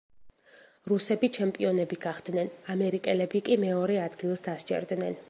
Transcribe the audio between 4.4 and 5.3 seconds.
დასჯერდნენ.